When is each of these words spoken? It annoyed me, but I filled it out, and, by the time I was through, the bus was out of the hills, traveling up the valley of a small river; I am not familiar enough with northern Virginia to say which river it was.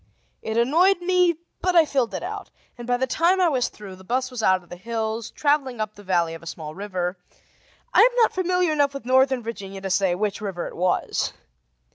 It 0.41 0.57
annoyed 0.57 0.99
me, 0.99 1.35
but 1.61 1.75
I 1.75 1.85
filled 1.85 2.15
it 2.15 2.23
out, 2.23 2.49
and, 2.75 2.87
by 2.87 2.97
the 2.97 3.05
time 3.05 3.39
I 3.39 3.49
was 3.49 3.69
through, 3.69 3.95
the 3.97 4.03
bus 4.03 4.31
was 4.31 4.41
out 4.41 4.63
of 4.63 4.69
the 4.69 4.75
hills, 4.75 5.29
traveling 5.29 5.79
up 5.79 5.93
the 5.93 6.01
valley 6.01 6.33
of 6.33 6.41
a 6.41 6.47
small 6.47 6.73
river; 6.73 7.19
I 7.93 8.01
am 8.01 8.15
not 8.17 8.33
familiar 8.33 8.71
enough 8.73 8.95
with 8.95 9.05
northern 9.05 9.43
Virginia 9.43 9.79
to 9.79 9.91
say 9.91 10.15
which 10.15 10.41
river 10.41 10.65
it 10.65 10.75
was. 10.75 11.33